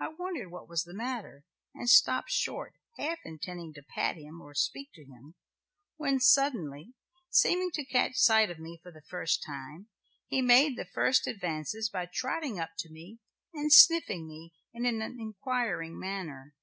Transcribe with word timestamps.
I 0.00 0.08
wondered 0.08 0.50
what 0.50 0.66
was 0.66 0.84
the 0.84 0.94
matter 0.96 1.44
and 1.74 1.86
stopped 1.86 2.30
short 2.30 2.72
half 2.96 3.18
intending 3.22 3.74
to 3.74 3.82
pat 3.82 4.16
him 4.16 4.40
or 4.40 4.54
speak 4.54 4.88
to 4.94 5.04
him, 5.04 5.34
when 5.98 6.20
suddenly, 6.20 6.94
seeming 7.28 7.70
to 7.72 7.84
catch 7.84 8.16
sight 8.16 8.48
of 8.48 8.58
me 8.58 8.80
for 8.82 8.90
the 8.90 9.02
first 9.10 9.42
time, 9.46 9.90
he 10.26 10.40
made 10.40 10.78
the 10.78 10.86
first 10.94 11.26
advances 11.26 11.90
by 11.90 12.06
trotting 12.06 12.58
up 12.58 12.70
to 12.78 12.88
me 12.90 13.18
and 13.52 13.70
sniffing 13.74 14.26
me 14.26 14.54
in 14.72 14.86
an 14.86 15.02
inquiring 15.02 16.00
manner. 16.00 16.54